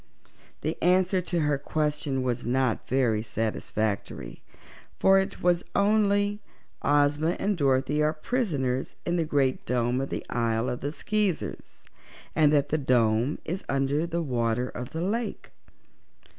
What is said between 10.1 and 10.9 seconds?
Isle of